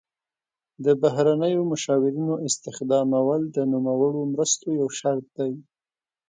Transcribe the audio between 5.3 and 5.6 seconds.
دی.